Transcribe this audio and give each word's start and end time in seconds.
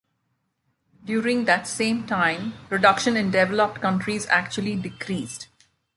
During 1.05 1.45
that 1.45 1.67
same 1.67 2.07
time, 2.07 2.53
production 2.69 3.15
in 3.15 3.29
developed 3.29 3.81
countries 3.81 4.25
actually 4.31 4.75
decreased. 4.75 5.47